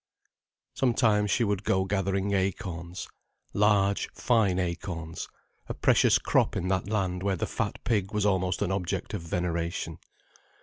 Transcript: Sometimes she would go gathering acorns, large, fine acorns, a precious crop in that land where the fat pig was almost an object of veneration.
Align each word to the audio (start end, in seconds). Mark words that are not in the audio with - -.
Sometimes 0.73 1.29
she 1.29 1.43
would 1.43 1.63
go 1.63 1.85
gathering 1.85 2.33
acorns, 2.33 3.07
large, 3.53 4.09
fine 4.15 4.57
acorns, 4.57 5.27
a 5.69 5.75
precious 5.75 6.17
crop 6.17 6.55
in 6.55 6.69
that 6.69 6.89
land 6.89 7.21
where 7.21 7.35
the 7.37 7.45
fat 7.45 7.77
pig 7.83 8.11
was 8.11 8.25
almost 8.25 8.63
an 8.63 8.71
object 8.71 9.13
of 9.13 9.21
veneration. 9.21 9.99